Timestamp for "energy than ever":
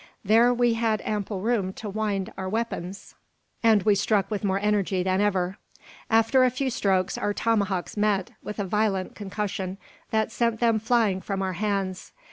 4.59-5.59